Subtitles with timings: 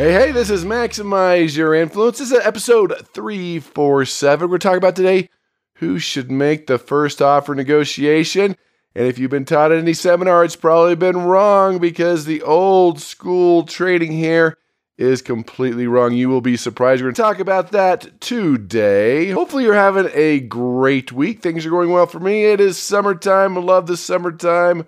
[0.00, 2.20] Hey, hey, this is Maximize Your Influence.
[2.20, 4.48] This is episode 347.
[4.48, 5.28] We're talking about today
[5.74, 8.56] who should make the first offer negotiation.
[8.94, 12.98] And if you've been taught at any seminar, it's probably been wrong because the old
[12.98, 14.56] school trading here
[14.96, 16.14] is completely wrong.
[16.14, 17.02] You will be surprised.
[17.02, 19.28] We're going to talk about that today.
[19.32, 21.42] Hopefully, you're having a great week.
[21.42, 22.46] Things are going well for me.
[22.46, 23.58] It is summertime.
[23.58, 24.86] I love the summertime.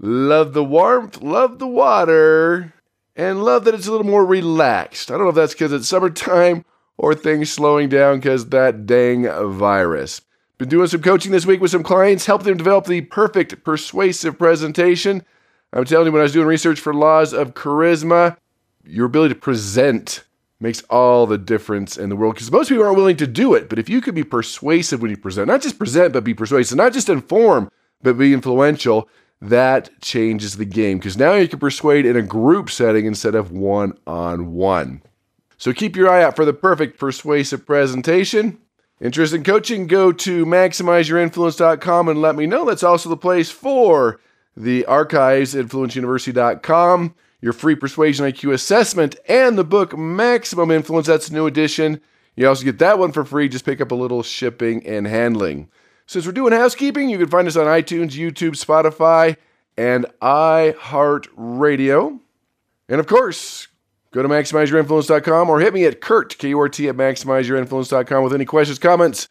[0.00, 1.22] Love the warmth.
[1.22, 2.74] Love the water
[3.16, 5.10] and love that it's a little more relaxed.
[5.10, 6.64] I don't know if that's because it's summertime
[6.96, 10.20] or things slowing down because that dang virus.
[10.58, 14.38] Been doing some coaching this week with some clients, helping them develop the perfect persuasive
[14.38, 15.24] presentation.
[15.72, 18.36] I'm telling you, when I was doing research for laws of charisma,
[18.84, 20.24] your ability to present
[20.60, 23.68] makes all the difference in the world because most people aren't willing to do it.
[23.68, 26.76] But if you could be persuasive when you present, not just present, but be persuasive,
[26.76, 27.70] not just inform,
[28.02, 29.08] but be influential,
[29.42, 33.50] that changes the game because now you can persuade in a group setting instead of
[33.50, 35.02] one on one.
[35.58, 38.58] So keep your eye out for the perfect persuasive presentation.
[39.00, 39.88] Interested in coaching?
[39.88, 42.64] Go to maximizeyourinfluence.com and let me know.
[42.64, 44.20] That's also the place for
[44.56, 51.08] the archives, influenceuniversity.com, your free persuasion IQ assessment, and the book Maximum Influence.
[51.08, 52.00] That's a new edition.
[52.36, 53.48] You also get that one for free.
[53.48, 55.68] Just pick up a little shipping and handling.
[56.12, 59.38] Since we're doing housekeeping, you can find us on iTunes, YouTube, Spotify,
[59.78, 62.20] and iHeartRadio.
[62.86, 63.68] And of course,
[64.10, 69.26] go to maximizeyourinfluence.com or hit me at Kurt, K-U-R-T, at maximizeyourinfluence.com with any questions, comments,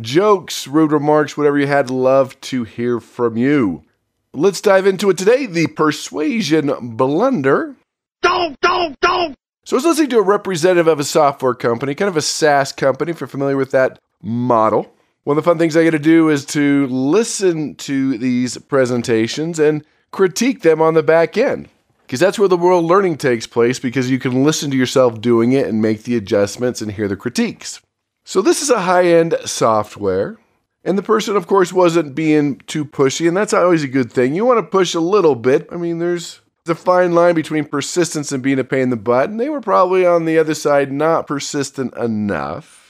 [0.00, 1.88] jokes, rude remarks, whatever you had.
[1.88, 3.84] Love to hear from you.
[4.32, 5.46] Let's dive into it today.
[5.46, 7.76] The persuasion blunder.
[8.22, 9.36] Don't, don't, don't!
[9.64, 12.72] So I was listening to a representative of a software company, kind of a SaaS
[12.72, 14.93] company, if you're familiar with that model.
[15.24, 19.58] One of the fun things I get to do is to listen to these presentations
[19.58, 21.70] and critique them on the back end.
[22.02, 25.52] Because that's where the world learning takes place, because you can listen to yourself doing
[25.52, 27.80] it and make the adjustments and hear the critiques.
[28.26, 30.36] So, this is a high end software.
[30.84, 34.34] And the person, of course, wasn't being too pushy, and that's always a good thing.
[34.34, 35.66] You want to push a little bit.
[35.72, 39.30] I mean, there's a fine line between persistence and being a pain in the butt,
[39.30, 42.83] and they were probably on the other side not persistent enough.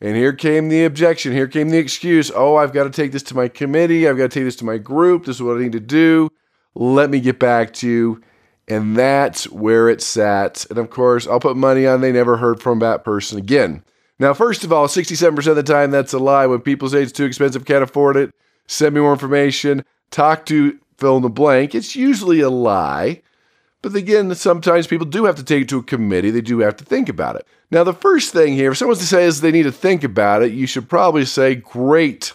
[0.00, 1.32] And here came the objection.
[1.32, 2.30] Here came the excuse.
[2.34, 4.08] Oh, I've got to take this to my committee.
[4.08, 5.24] I've got to take this to my group.
[5.24, 6.30] This is what I need to do.
[6.74, 8.22] Let me get back to you.
[8.68, 10.66] And that's where it sat.
[10.70, 13.82] And of course, I'll put money on they never heard from that person again.
[14.20, 16.46] Now, first of all, 67% of the time, that's a lie.
[16.46, 18.34] When people say it's too expensive, can't afford it,
[18.66, 23.22] send me more information, talk to fill in the blank, it's usually a lie.
[23.80, 26.30] But again, sometimes people do have to take it to a committee.
[26.30, 27.46] They do have to think about it.
[27.70, 30.66] Now, the first thing here, if someone says they need to think about it, you
[30.66, 32.32] should probably say, great,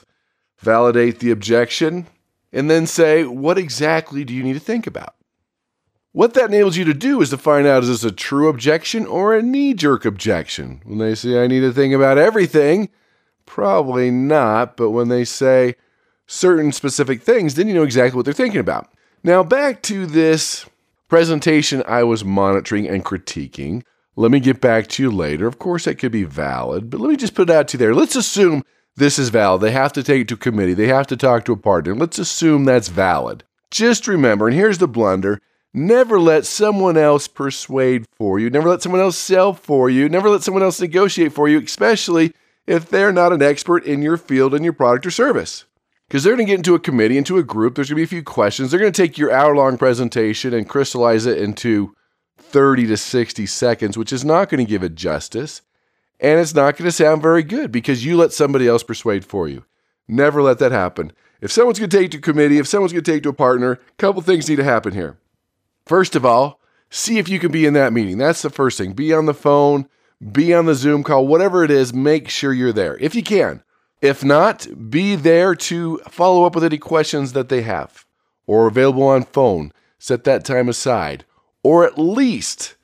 [0.59, 2.07] validate the objection,
[2.53, 5.15] and then say, what exactly do you need to think about?
[6.13, 9.07] What that enables you to do is to find out is this a true objection
[9.07, 10.79] or a knee jerk objection?
[10.85, 12.89] When they say, I need to think about everything,
[13.47, 14.77] probably not.
[14.77, 15.75] But when they say
[16.27, 18.93] certain specific things, then you know exactly what they're thinking about.
[19.23, 20.67] Now, back to this
[21.13, 23.83] presentation I was monitoring and critiquing.
[24.15, 25.45] Let me get back to you later.
[25.45, 27.79] Of course, that could be valid, but let me just put it out to you
[27.79, 27.93] there.
[27.93, 28.63] Let's assume
[28.95, 29.61] this is valid.
[29.61, 31.93] They have to take it to committee, they have to talk to a partner.
[31.93, 33.43] Let's assume that's valid.
[33.69, 35.39] Just remember, and here's the blunder
[35.71, 40.31] never let someone else persuade for you, never let someone else sell for you, never
[40.31, 42.33] let someone else negotiate for you, especially
[42.65, 45.65] if they're not an expert in your field and your product or service
[46.13, 47.73] because they're going to get into a committee, into a group.
[47.73, 48.69] There's going to be a few questions.
[48.69, 51.95] They're going to take your hour long presentation and crystallize it into
[52.37, 55.63] 30 to 60 seconds, which is not going to give it justice.
[56.19, 59.47] And it's not going to sound very good because you let somebody else persuade for
[59.47, 59.65] you.
[60.07, 61.13] Never let that happen.
[61.41, 63.33] If someone's going to take to a committee, if someone's going to take to a
[63.33, 65.17] partner, a couple things need to happen here.
[65.87, 66.61] First of all,
[66.91, 68.19] see if you can be in that meeting.
[68.19, 68.93] That's the first thing.
[68.93, 69.89] Be on the phone,
[70.31, 73.63] be on the Zoom call, whatever it is, make sure you're there if you can.
[74.03, 78.05] If not, be there to follow up with any questions that they have
[78.45, 79.71] or available on phone.
[79.97, 81.23] Set that time aside.
[81.63, 82.75] Or at least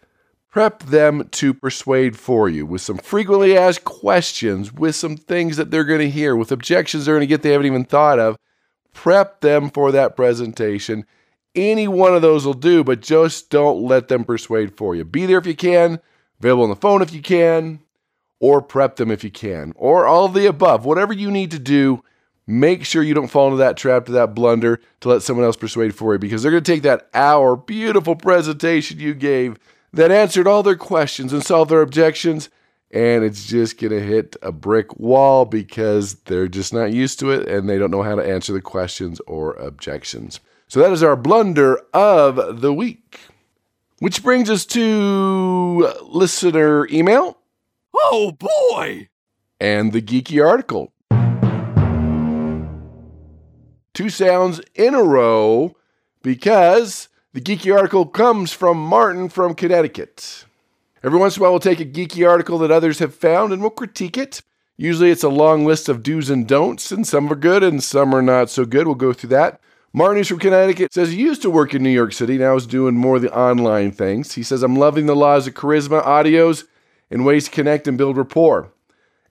[0.49, 5.71] prep them to persuade for you with some frequently asked questions, with some things that
[5.71, 8.37] they're going to hear, with objections they're going to get they haven't even thought of.
[8.93, 11.05] Prep them for that presentation.
[11.53, 15.03] Any one of those will do, but just don't let them persuade for you.
[15.03, 15.99] Be there if you can.
[16.39, 17.81] available on the phone if you can,
[18.39, 20.85] or prep them if you can, or all the above.
[20.85, 22.03] Whatever you need to do,
[22.47, 25.57] make sure you don't fall into that trap, to that blunder to let someone else
[25.57, 29.57] persuade for you because they're going to take that hour beautiful presentation you gave
[29.93, 32.49] that answered all their questions and solved their objections
[32.91, 37.31] and it's just going to hit a brick wall because they're just not used to
[37.31, 40.39] it and they don't know how to answer the questions or objections.
[40.67, 43.19] So that is our blunder of the week.
[43.99, 47.37] Which brings us to listener email.
[48.01, 49.09] Oh boy!
[49.59, 50.93] And the geeky article.
[53.93, 55.75] Two sounds in a row
[56.23, 60.45] because the geeky article comes from Martin from Connecticut.
[61.03, 63.61] Every once in a while, we'll take a geeky article that others have found and
[63.61, 64.41] we'll critique it.
[64.77, 68.15] Usually, it's a long list of do's and don'ts, and some are good and some
[68.15, 68.87] are not so good.
[68.87, 69.59] We'll go through that.
[69.91, 72.37] Martin, from Connecticut, says he used to work in New York City.
[72.37, 74.33] Now he's doing more of the online things.
[74.33, 76.63] He says, I'm loving the laws of charisma, audios,
[77.09, 78.71] and ways to connect and build rapport.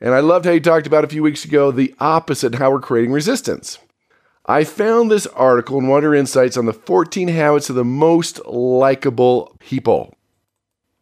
[0.00, 2.80] And I loved how you talked about a few weeks ago the opposite, how we're
[2.80, 3.78] creating resistance.
[4.46, 9.56] I found this article and wanted insights on the 14 habits of the most likable
[9.58, 10.14] people.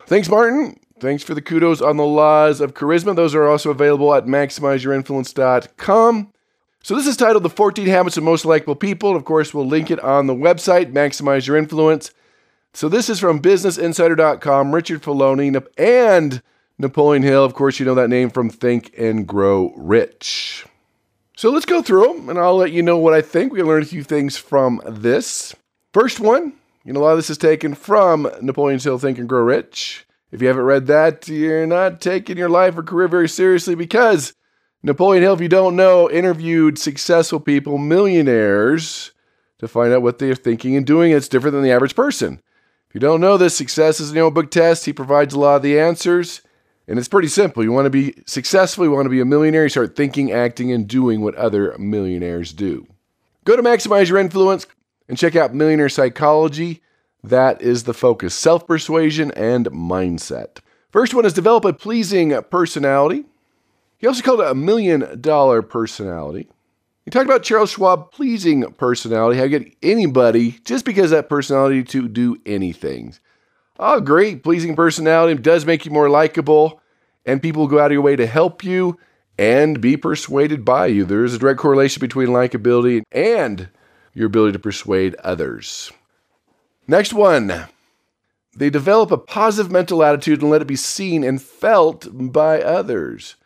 [0.06, 0.80] Thanks, Martin.
[0.98, 3.14] Thanks for the kudos on the laws of charisma.
[3.14, 6.32] Those are also available at maximizeyourinfluence.com.
[6.82, 9.14] So this is titled The 14 Habits of Most Likable People.
[9.14, 12.12] Of course, we'll link it on the website, Maximize Your Influence.
[12.72, 16.42] So this is from businessinsider.com, Richard Feloni, and
[16.78, 17.44] Napoleon Hill.
[17.44, 20.66] Of course, you know that name from Think and Grow Rich.
[21.36, 23.52] So let's go through them, and I'll let you know what I think.
[23.52, 25.54] We learned a few things from this.
[25.92, 26.54] First one
[26.86, 30.06] you know, a lot of this is taken from Napoleon Hill Think and Grow Rich.
[30.30, 34.34] If you haven't read that, you're not taking your life or career very seriously because
[34.84, 39.10] Napoleon Hill, if you don't know, interviewed successful people, millionaires,
[39.58, 41.10] to find out what they're thinking and doing.
[41.10, 42.40] It's different than the average person.
[42.88, 44.84] If you don't know this, success is an old book test.
[44.84, 46.40] He provides a lot of the answers.
[46.88, 47.64] And it's pretty simple.
[47.64, 50.70] You want to be successful, you want to be a millionaire, you start thinking, acting,
[50.70, 52.86] and doing what other millionaires do.
[53.44, 54.66] Go to Maximize Your Influence,
[55.08, 56.82] and check out Millionaire Psychology.
[57.22, 60.58] That is the focus self persuasion and mindset.
[60.90, 63.24] First one is develop a pleasing personality.
[63.98, 66.48] He also called it a million dollar personality.
[67.04, 71.84] He talked about Charles Schwab pleasing personality, how you get anybody just because that personality
[71.84, 73.14] to do anything.
[73.78, 74.42] Oh, great.
[74.42, 76.80] Pleasing personality does make you more likable,
[77.24, 78.98] and people will go out of your way to help you
[79.38, 81.04] and be persuaded by you.
[81.04, 83.68] There is a direct correlation between likability and
[84.14, 85.92] your ability to persuade others.
[86.88, 87.66] Next one.
[88.56, 93.36] They develop a positive mental attitude and let it be seen and felt by others.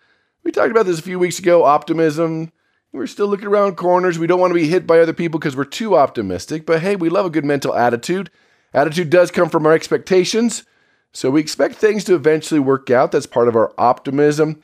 [0.44, 2.52] We talked about this a few weeks ago optimism.
[2.92, 4.18] We're still looking around corners.
[4.18, 6.64] We don't want to be hit by other people because we're too optimistic.
[6.64, 8.30] But hey, we love a good mental attitude.
[8.72, 10.64] Attitude does come from our expectations.
[11.12, 13.12] So we expect things to eventually work out.
[13.12, 14.62] That's part of our optimism.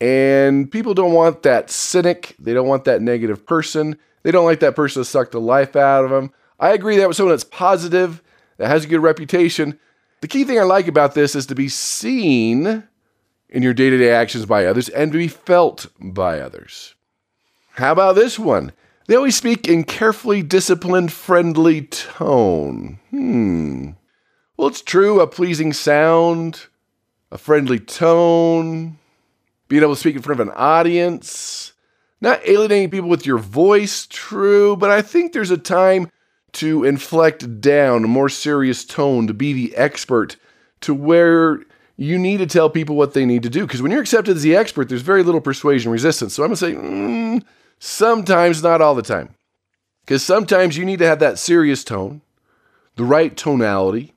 [0.00, 3.98] And people don't want that cynic, they don't want that negative person.
[4.22, 6.32] They don't like that person to suck the life out of them.
[6.58, 8.22] I agree that with someone that's positive,
[8.56, 9.78] that has a good reputation.
[10.20, 12.82] The key thing I like about this is to be seen
[13.48, 16.94] in your day to day actions by others and to be felt by others.
[17.74, 18.72] How about this one?
[19.06, 22.98] They always speak in carefully disciplined, friendly tone.
[23.10, 23.90] Hmm.
[24.56, 26.66] Well, it's true, a pleasing sound,
[27.30, 28.98] a friendly tone,
[29.68, 31.72] being able to speak in front of an audience,
[32.20, 36.10] not alienating people with your voice, true, but I think there's a time
[36.52, 40.36] to inflect down a more serious tone, to be the expert,
[40.80, 41.60] to where
[41.96, 43.66] you need to tell people what they need to do.
[43.66, 46.34] Because when you're accepted as the expert, there's very little persuasion resistance.
[46.34, 47.44] So I'm going to say, mm,
[47.78, 49.34] sometimes, not all the time.
[50.04, 52.20] Because sometimes you need to have that serious tone,
[52.94, 54.14] the right tonality,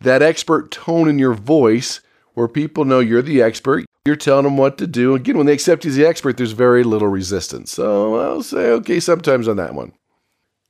[0.00, 2.00] that expert tone in your voice
[2.34, 3.86] where people know you're the expert.
[4.04, 5.14] You're telling them what to do.
[5.14, 7.72] Again, when they accept you as the expert, there's very little resistance.
[7.72, 9.92] So I'll say, okay, sometimes on that one.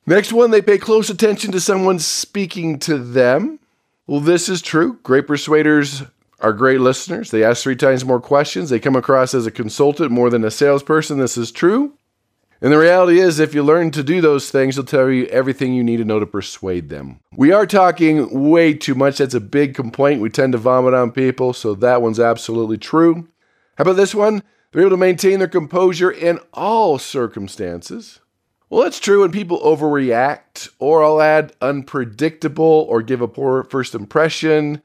[0.07, 3.59] Next one, they pay close attention to someone speaking to them.
[4.07, 5.01] Well, this is true.
[5.03, 6.05] Great persuaders
[6.41, 7.31] are great listeners.
[7.31, 8.71] They ask three times more questions.
[8.71, 11.19] They come across as a consultant more than a salesperson.
[11.19, 11.95] This is true.
[12.61, 15.75] And the reality is, if you learn to do those things, they'll tell you everything
[15.75, 17.21] you need to know to persuade them.
[17.37, 19.19] We are talking way too much.
[19.19, 20.23] That's a big complaint.
[20.23, 23.29] We tend to vomit on people, so that one's absolutely true.
[23.77, 24.43] How about this one?
[24.73, 28.21] They're able to maintain their composure in all circumstances.
[28.69, 33.95] Well, that's true when people overreact, or I'll add unpredictable or give a poor first
[33.95, 34.83] impression.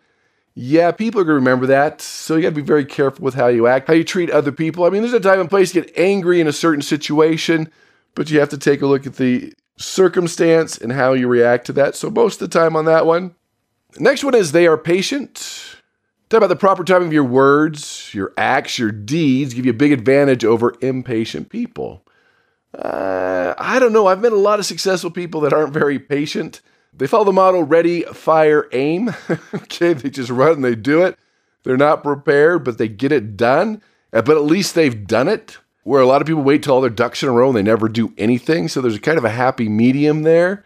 [0.54, 2.02] Yeah, people are going to remember that.
[2.02, 4.52] So you got to be very careful with how you act, how you treat other
[4.52, 4.84] people.
[4.84, 7.72] I mean, there's a time and place to get angry in a certain situation,
[8.16, 11.74] but you have to take a look at the circumstance and how you react to
[11.74, 11.96] that.
[11.96, 13.36] So most of the time on that one.
[13.98, 15.78] Next one is they are patient.
[16.30, 19.76] Talk about the proper timing of your words, your acts, your deeds give you a
[19.76, 22.06] big advantage over impatient people.
[22.74, 24.08] Uh, I don't know.
[24.08, 26.62] I've met a lot of successful people that aren't very patient.
[26.94, 29.14] They follow the model ready, fire, aim.
[29.54, 31.18] okay, they just run and they do it.
[31.64, 33.82] They're not prepared, but they get it done.
[34.14, 35.58] Uh, but at least they've done it.
[35.84, 37.64] Where a lot of people wait till all their ducks in a row and they
[37.64, 38.68] never do anything.
[38.68, 40.64] So there's a kind of a happy medium there.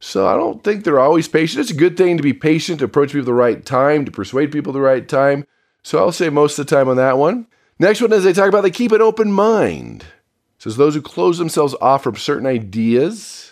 [0.00, 1.60] So I don't think they're always patient.
[1.60, 4.52] It's a good thing to be patient, to approach people the right time, to persuade
[4.52, 5.46] people the right time.
[5.82, 7.46] So I'll say most of the time on that one.
[7.78, 10.02] Next one is they talk about they keep an open mind.
[10.02, 13.47] It says those who close themselves off from certain ideas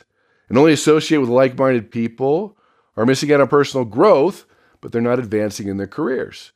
[0.49, 2.57] and only associate with like-minded people
[2.97, 4.47] are missing out on personal growth,
[4.81, 6.53] but they're not advancing in their careers.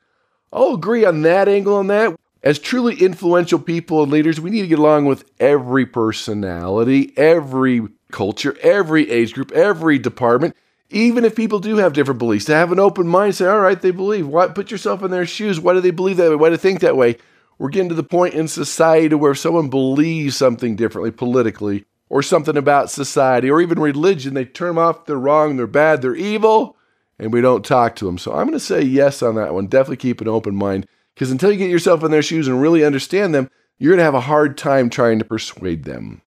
[0.53, 2.17] I'll agree on that angle on that.
[2.43, 7.87] As truly influential people and leaders, we need to get along with every personality, every
[8.11, 10.57] culture, every age group, every department,
[10.89, 13.81] even if people do have different beliefs, to have an open mind, say, all right,
[13.81, 14.27] they believe.
[14.27, 15.61] Why, put yourself in their shoes.
[15.61, 16.37] Why do they believe that way?
[16.37, 17.19] Why do they think that way?
[17.59, 22.23] We're getting to the point in society where if someone believes something differently politically, or
[22.23, 26.15] something about society, or even religion, they turn them off, they're wrong, they're bad, they're
[26.15, 26.77] evil,
[27.19, 28.19] and we don't talk to them.
[28.19, 29.69] So I'm going to say yes on that one.
[29.69, 30.87] Definitely keep an open mind.
[31.15, 33.49] Because until you get yourself in their shoes and really understand them,
[33.79, 36.23] you're going to have a hard time trying to persuade them.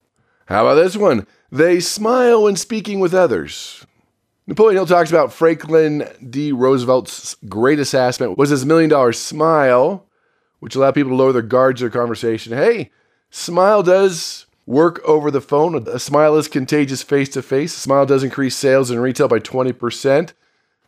[0.45, 1.27] How about this one?
[1.51, 3.85] They smile when speaking with others.
[4.47, 6.51] Napoleon Hill talks about Franklin D.
[6.51, 10.05] Roosevelt's greatest asset was his million dollar smile,
[10.59, 12.53] which allowed people to lower their guards in their conversation.
[12.53, 12.91] Hey,
[13.29, 15.87] smile does work over the phone.
[15.87, 17.75] A smile is contagious face to face.
[17.75, 20.33] A smile does increase sales in retail by 20%.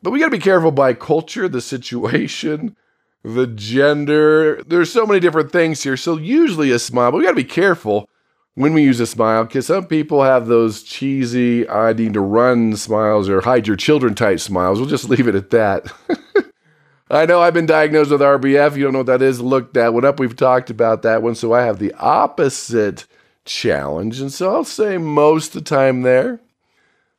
[0.01, 2.75] But we got to be careful by culture, the situation,
[3.24, 4.62] the gender.
[4.63, 5.98] There's so many different things here.
[5.98, 8.10] So usually a smile, but we got to be careful
[8.53, 12.75] when we use a smile because some people have those cheesy I need to run
[12.77, 14.79] smiles or hide your children type smiles.
[14.79, 15.91] We'll just leave it at that.
[17.10, 18.75] I know I've been diagnosed with RBF.
[18.75, 19.39] You don't know what that is.
[19.39, 20.20] Look that one up.
[20.20, 21.36] We've talked about that one.
[21.36, 23.05] So I have the opposite
[23.46, 24.20] challenge.
[24.20, 26.42] And so I'll say most of the time there.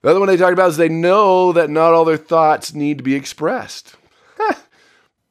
[0.03, 2.99] The other one they talk about is they know that not all their thoughts need
[2.99, 3.97] to be expressed.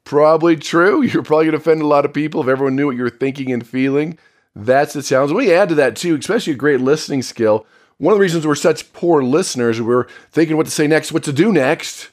[0.04, 1.02] probably true.
[1.02, 3.52] You're probably going to offend a lot of people if everyone knew what you're thinking
[3.52, 4.18] and feeling.
[4.54, 5.32] That's the challenge.
[5.32, 7.66] We add to that too, especially a great listening skill.
[7.98, 11.24] One of the reasons we're such poor listeners, we're thinking what to say next, what
[11.24, 12.10] to do next.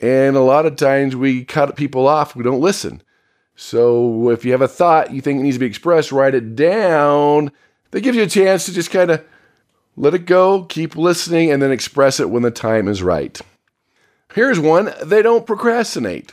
[0.00, 3.02] And a lot of times we cut people off, we don't listen.
[3.56, 6.56] So if you have a thought you think it needs to be expressed, write it
[6.56, 7.52] down.
[7.94, 9.24] That gives you a chance to just kind of
[9.94, 13.40] let it go, keep listening, and then express it when the time is right.
[14.34, 16.32] Here's one they don't procrastinate.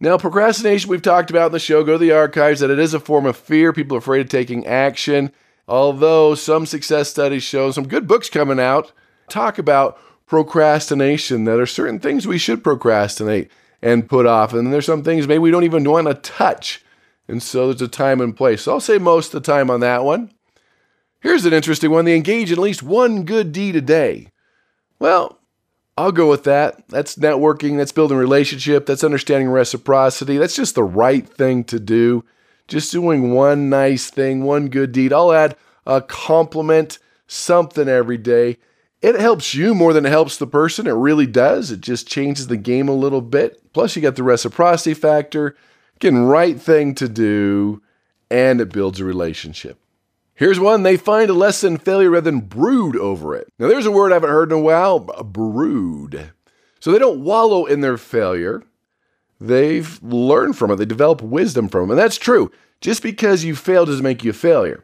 [0.00, 2.92] Now, procrastination, we've talked about in the show, go to the archives, that it is
[2.92, 3.72] a form of fear.
[3.72, 5.30] People are afraid of taking action.
[5.68, 8.90] Although some success studies show some good books coming out
[9.28, 13.48] talk about procrastination, that are certain things we should procrastinate
[13.80, 14.52] and put off.
[14.52, 16.82] And there's some things maybe we don't even want to touch.
[17.28, 18.62] And so there's a time and place.
[18.62, 20.32] So I'll say most of the time on that one.
[21.24, 22.04] Here's an interesting one.
[22.04, 24.28] They engage in at least one good deed a day.
[24.98, 25.38] Well,
[25.96, 26.86] I'll go with that.
[26.88, 30.36] That's networking, that's building relationship, that's understanding reciprocity.
[30.36, 32.26] That's just the right thing to do.
[32.68, 35.14] Just doing one nice thing, one good deed.
[35.14, 38.58] I'll add a compliment, something every day.
[39.00, 40.86] It helps you more than it helps the person.
[40.86, 41.70] It really does.
[41.70, 43.72] It just changes the game a little bit.
[43.72, 45.56] Plus, you got the reciprocity factor,
[46.00, 47.80] getting right thing to do,
[48.30, 49.78] and it builds a relationship.
[50.34, 53.48] Here's one they find a lesson failure rather than brood over it.
[53.58, 56.32] Now, there's a word I haven't heard in a while brood.
[56.80, 58.62] So they don't wallow in their failure.
[59.40, 61.92] They've learned from it, they develop wisdom from it.
[61.94, 62.50] And that's true.
[62.80, 64.82] Just because you fail doesn't make you a failure.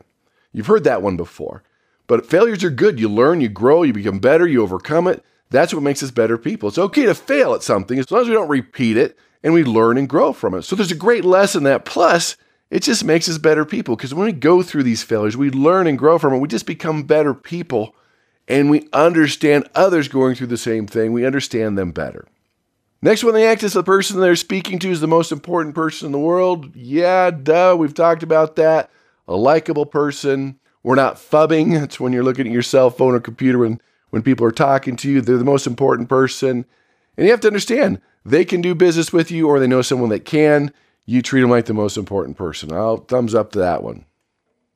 [0.53, 1.63] You've heard that one before.
[2.07, 2.99] But failures are good.
[2.99, 5.25] You learn, you grow, you become better, you overcome it.
[5.51, 6.69] That's what makes us better people.
[6.69, 9.65] It's okay to fail at something as long as we don't repeat it and we
[9.65, 10.63] learn and grow from it.
[10.63, 11.85] So there's a great lesson that.
[11.85, 12.37] Plus,
[12.71, 15.87] it just makes us better people because when we go through these failures, we learn
[15.87, 16.39] and grow from it.
[16.39, 17.95] We just become better people
[18.47, 21.13] and we understand others going through the same thing.
[21.13, 22.27] We understand them better.
[23.03, 26.07] Next one, they act as the person they're speaking to is the most important person
[26.07, 26.75] in the world.
[26.77, 28.91] Yeah, duh, we've talked about that.
[29.27, 30.59] A likable person.
[30.83, 31.83] We're not phubbing.
[31.83, 34.97] It's when you're looking at your cell phone or computer and when people are talking
[34.97, 36.67] to you, they're the most important person.
[37.17, 40.11] And you have to understand, they can do business with you or they know someone
[40.11, 40.73] that can
[41.11, 42.73] you treat them like the most important person.
[42.73, 44.05] I'll thumbs up to that one.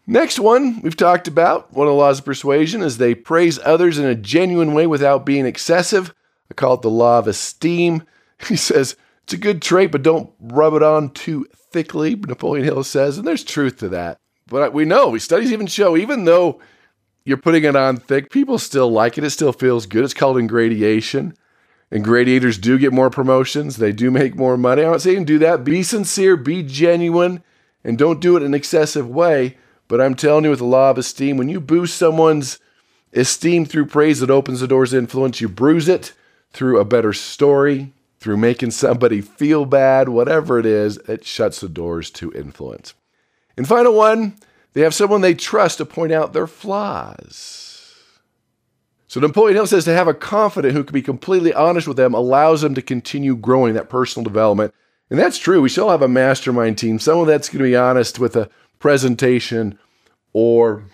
[0.07, 3.99] Next one we've talked about, one of the laws of persuasion, is they praise others
[3.99, 6.12] in a genuine way without being excessive.
[6.50, 8.03] I call it the law of esteem.
[8.49, 12.83] He says it's a good trait, but don't rub it on too thickly, Napoleon Hill
[12.83, 14.19] says, and there's truth to that.
[14.49, 16.61] But we know, studies even show, even though
[17.25, 19.25] you're putting it on thick, people still like it.
[19.25, 20.05] It still feels good.
[20.05, 21.35] It's called ingratiation.
[21.95, 23.77] And ingratiators do get more promotions.
[23.77, 24.83] They do make more money.
[24.83, 25.63] I'm not saying do that.
[25.63, 27.43] Be sincere, be genuine,
[27.85, 29.57] and don't do it in an excessive way.
[29.87, 32.59] But I'm telling you, with the law of esteem, when you boost someone's
[33.13, 35.41] esteem through praise, it opens the doors to influence.
[35.41, 36.15] You bruise it
[36.51, 41.69] through a better story, through making somebody feel bad, whatever it is, it shuts the
[41.69, 42.95] doors to influence.
[43.57, 44.37] And final one,
[44.73, 47.74] they have someone they trust to point out their flaws.
[49.14, 52.14] So Napoleon Hill says to have a confidant who can be completely honest with them
[52.14, 54.75] allows them to continue growing that personal development.
[55.09, 55.62] And that's true.
[55.62, 59.78] We still have a mastermind team, someone that's going to be honest with a presentation
[60.33, 60.87] or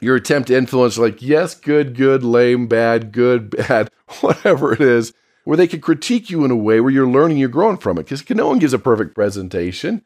[0.00, 3.92] your attempt to influence, like, yes, good, good, lame, bad, good, bad,
[4.22, 5.12] whatever it is,
[5.44, 8.08] where they can critique you in a way where you're learning, you're growing from it.
[8.08, 10.02] Because no one gives a perfect presentation,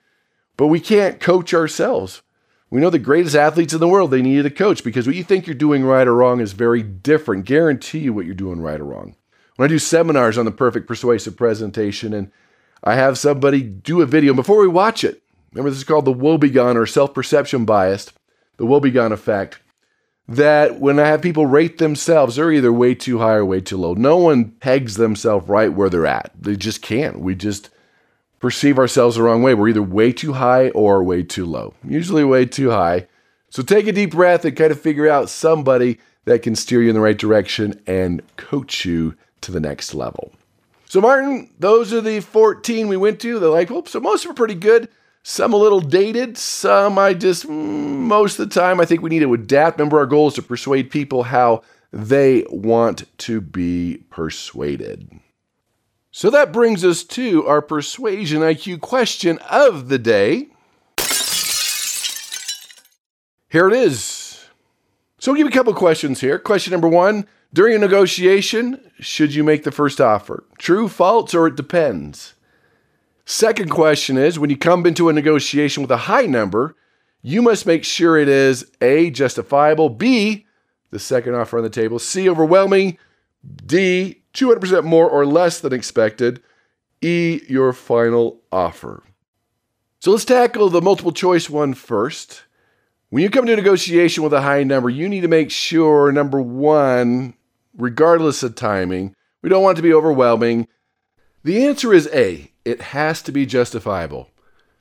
[0.59, 2.21] but we can't coach ourselves.
[2.73, 5.23] We know the greatest athletes in the world, they needed a coach because what you
[5.23, 7.45] think you're doing right or wrong is very different.
[7.45, 9.15] Guarantee you what you're doing right or wrong.
[9.57, 12.33] When I do seminars on the perfect persuasive presentation and
[12.83, 16.15] I have somebody do a video before we watch it, remember this is called the
[16.15, 18.11] Wobegon or self perception bias,
[18.57, 19.61] the Wobegon effect,
[20.27, 23.77] that when I have people rate themselves, they're either way too high or way too
[23.77, 23.93] low.
[23.93, 26.33] No one pegs themselves right where they're at.
[26.41, 27.21] They just can't.
[27.21, 27.69] We just
[28.43, 29.55] perceive ourselves the wrong way.
[29.55, 33.07] We're either way too high or way too low, usually way too high.
[33.49, 36.91] So take a deep breath and kind of figure out somebody that can steer you
[36.91, 40.33] in the right direction and coach you to the next level.
[40.87, 43.39] So, Martin, those are the 14 we went to.
[43.39, 44.89] They're like, well, so most of them are pretty good.
[45.23, 46.37] Some a little dated.
[46.37, 49.79] Some I just, mm, most of the time, I think we need to adapt.
[49.79, 55.09] Remember, our goal is to persuade people how they want to be persuaded.
[56.15, 60.49] So that brings us to our persuasion IQ question of the day.
[63.49, 64.45] Here it is.
[65.19, 66.39] So I'll give you a couple questions here.
[66.39, 70.45] Question number one During a negotiation, should you make the first offer?
[70.59, 72.35] True, false, or it depends?
[73.25, 76.77] Second question is When you come into a negotiation with a high number,
[77.23, 80.45] you must make sure it is A, justifiable, B,
[80.91, 82.99] the second offer on the table, C, overwhelming,
[83.65, 86.43] D, 200% more or less than expected.
[87.01, 89.03] E, your final offer.
[90.01, 92.43] So let's tackle the multiple choice one first.
[93.11, 96.41] When you come to negotiation with a high number, you need to make sure number
[96.41, 97.35] one,
[97.77, 100.67] regardless of timing, we don't want it to be overwhelming.
[101.45, 104.31] The answer is A, it has to be justifiable.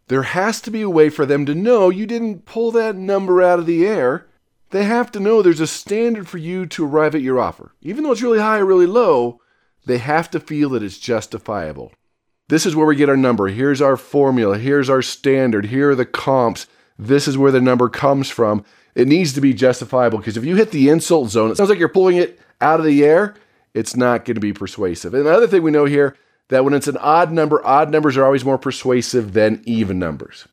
[0.08, 3.42] There has to be a way for them to know you didn't pull that number
[3.42, 4.28] out of the air.
[4.70, 7.74] They have to know there's a standard for you to arrive at your offer.
[7.82, 9.41] Even though it's really high or really low,
[9.86, 11.92] they have to feel that it's justifiable.
[12.50, 13.48] This is where we get our number.
[13.48, 14.58] Here's our formula.
[14.58, 15.68] Here's our standard.
[15.68, 16.68] Here are the comps.
[17.00, 18.66] This is where the number comes from.
[18.94, 21.80] It needs to be justifiable because if you hit the insult zone, it sounds like
[21.80, 23.36] you're pulling it out of the air.
[23.74, 25.14] It's not going to be persuasive.
[25.14, 26.18] And another thing we know here
[26.50, 30.46] that when it's an odd number, odd numbers are always more persuasive than even numbers.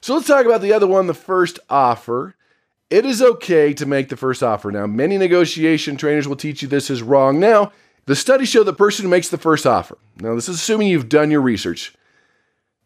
[0.00, 2.34] So let's talk about the other one, the first offer.
[2.90, 4.70] It is okay to make the first offer.
[4.70, 7.40] Now, many negotiation trainers will teach you this is wrong.
[7.40, 7.72] Now,
[8.06, 9.96] the studies show the person who makes the first offer.
[10.20, 11.94] Now, this is assuming you've done your research.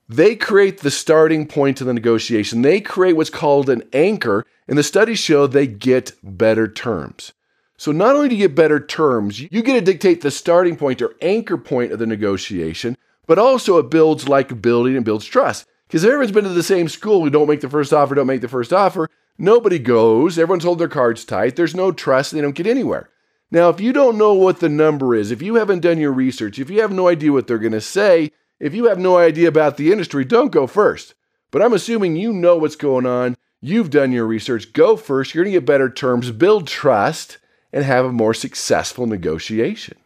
[0.08, 2.62] They create the starting point of the negotiation.
[2.62, 7.32] They create what's called an anchor, and the studies show they get better terms.
[7.78, 11.00] So not only do you get better terms, you get to dictate the starting point
[11.00, 15.64] or anchor point of the negotiation, but also it builds likability and builds trust.
[15.86, 18.40] Because everyone's been to the same school, we don't make the first offer, don't make
[18.40, 19.08] the first offer.
[19.38, 23.10] Nobody goes, everyone's holding their cards tight, there's no trust, they don't get anywhere.
[23.52, 26.58] Now, if you don't know what the number is, if you haven't done your research,
[26.58, 29.46] if you have no idea what they're going to say, if you have no idea
[29.46, 31.14] about the industry, don't go first.
[31.52, 35.44] But I'm assuming you know what's going on, you've done your research, go first, you're
[35.44, 37.38] going to get better terms, build trust
[37.72, 39.96] and have a more successful negotiation.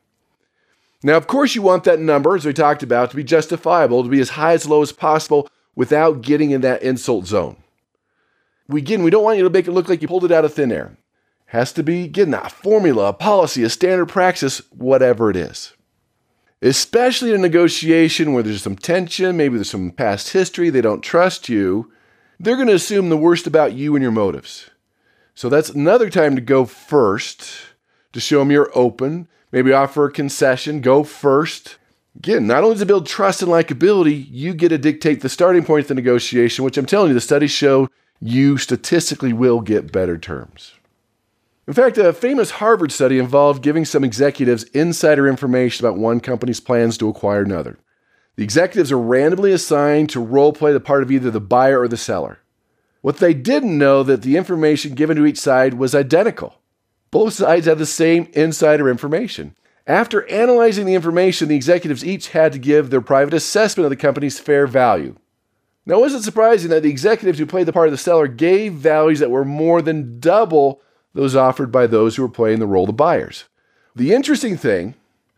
[1.03, 4.09] Now, of course, you want that number, as we talked about, to be justifiable, to
[4.09, 7.57] be as high as low as possible without getting in that insult zone.
[8.68, 10.44] We, again, we don't want you to make it look like you pulled it out
[10.44, 10.96] of thin air.
[11.46, 15.72] Has to be, again, a formula, a policy, a standard practice, whatever it is.
[16.62, 21.03] Especially in a negotiation where there's some tension, maybe there's some past history, they don't
[21.03, 21.92] trust you,
[22.38, 24.70] they're going to assume the worst about you and your motives.
[25.35, 27.51] So that's another time to go first
[28.12, 29.29] to show them you're open.
[29.51, 31.79] Maybe offer a concession, go first.
[32.16, 35.85] Again, not only to build trust and likability, you get to dictate the starting point
[35.85, 37.88] of the negotiation, which I'm telling you, the studies show
[38.21, 40.73] you statistically will get better terms.
[41.66, 46.61] In fact, a famous Harvard study involved giving some executives insider information about one company's
[46.61, 47.79] plans to acquire another.
[48.37, 51.88] The executives are randomly assigned to role play the part of either the buyer or
[51.88, 52.38] the seller.
[53.03, 56.55] What they didn't know that the information given to each side was identical.
[57.11, 59.55] Both sides had the same insider information.
[59.87, 63.97] After analyzing the information, the executives each had to give their private assessment of the
[63.97, 65.17] company's fair value.
[65.85, 68.29] Now, it was it surprising that the executives who played the part of the seller
[68.29, 70.81] gave values that were more than double
[71.12, 73.47] those offered by those who were playing the role of the buyers?
[73.97, 74.95] The interesting thing,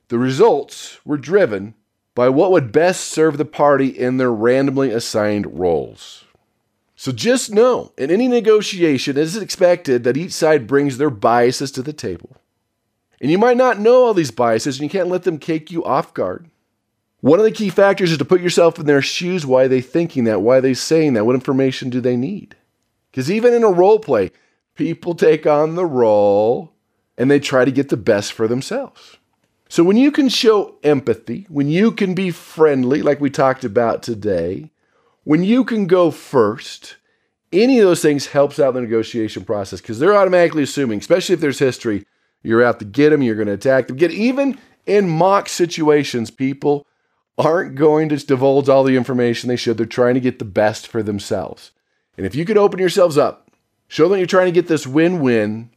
[0.09, 1.75] the results were driven
[2.15, 6.24] by what would best serve the party in their randomly assigned roles.
[6.97, 11.73] So just know, in any negotiation, it is expected that each side brings their biases
[11.73, 12.37] to the table.
[13.21, 15.85] And you might not know all these biases, and you can't let them take you
[15.85, 16.49] off guard.
[17.21, 19.47] One of the key factors is to put yourself in their shoes.
[19.47, 20.43] Why are they thinking that?
[20.43, 21.25] Why are they saying that?
[21.25, 22.55] What information do they need?
[23.11, 24.31] Because even in a role play,
[24.75, 26.75] people take on the role
[27.17, 29.17] and they try to get the best for themselves.
[29.69, 34.03] So when you can show empathy, when you can be friendly, like we talked about
[34.03, 34.71] today,
[35.25, 36.97] when you can go first,
[37.53, 41.41] any of those things helps out the negotiation process because they're automatically assuming, especially if
[41.41, 42.07] there's history,
[42.43, 43.97] you're out to get them, you're going to attack them.
[43.97, 46.87] Get even in mock situations, people
[47.39, 49.77] aren't going to divulge all the information they should.
[49.77, 51.73] They're trying to get the best for themselves.
[52.17, 53.51] And if you could open yourselves up,
[53.89, 55.71] show them you're trying to get this win-win,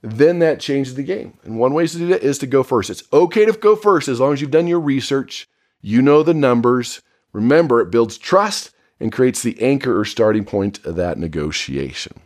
[0.00, 1.38] then that changes the game.
[1.44, 2.88] And one way to do that is to go first.
[2.88, 5.48] It's okay to go first as long as you've done your research,
[5.80, 7.02] you know the numbers.
[7.32, 8.70] Remember, it builds trust
[9.02, 12.20] and creates the anchor or starting point of that negotiation.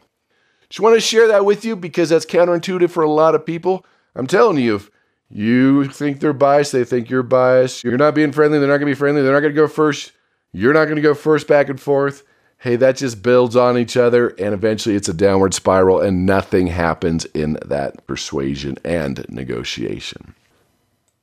[0.68, 3.84] Just want to share that with you because that's counterintuitive for a lot of people.
[4.14, 4.90] I'm telling you, if
[5.30, 7.82] you think they're biased, they think you're biased.
[7.82, 9.68] You're not being friendly, they're not going to be friendly, they're not going to go
[9.68, 10.12] first.
[10.52, 12.22] You're not going to go first back and forth.
[12.58, 16.68] Hey, that just builds on each other, and eventually it's a downward spiral, and nothing
[16.68, 20.34] happens in that persuasion and negotiation.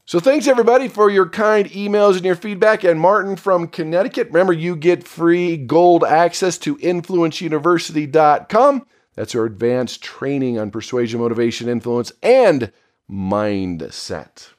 [0.05, 2.83] So thanks everybody for your kind emails and your feedback.
[2.83, 8.85] And Martin from Connecticut, remember you get free gold access to influenceuniversity.com.
[9.15, 12.73] That's our advanced training on persuasion, motivation, influence, and
[13.09, 14.49] mindset.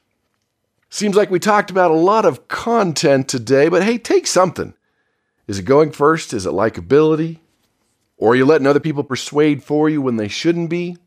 [0.89, 4.73] Seems like we talked about a lot of content today, but hey, take something.
[5.45, 6.33] Is it going first?
[6.33, 7.37] Is it likability?
[8.17, 10.97] Or are you letting other people persuade for you when they shouldn't be?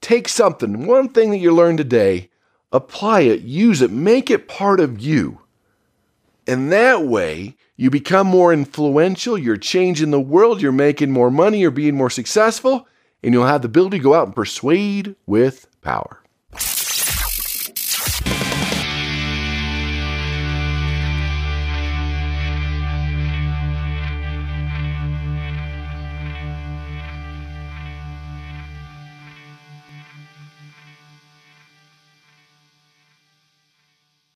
[0.00, 2.30] Take something, one thing that you learned today
[2.76, 5.40] apply it, use it, make it part of you.
[6.46, 11.60] And that way, you become more influential, you're changing the world, you're making more money,
[11.60, 12.86] you're being more successful,
[13.22, 16.22] and you'll have the ability to go out and persuade with power.